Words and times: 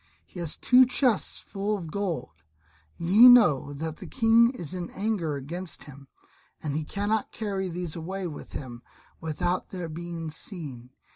He 0.25 0.39
has 0.39 0.55
two 0.55 0.87
chests 0.87 1.37
full 1.37 1.77
of 1.77 1.91
gold; 1.91 2.33
ye 2.97 3.29
know 3.29 3.71
that 3.73 3.97
the 3.97 4.07
King 4.07 4.49
is 4.49 4.73
in 4.73 4.89
anger 4.89 5.35
against 5.35 5.83
him, 5.83 6.07
and 6.63 6.75
he 6.75 6.83
cannot 6.83 7.31
carry 7.31 7.67
these 7.69 7.95
away 7.95 8.25
with 8.25 8.53
him 8.53 8.81
without 9.19 9.69
their 9.69 9.89
being 9.89 10.31
seen. 10.31 10.89